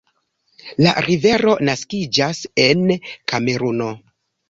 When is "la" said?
0.85-0.93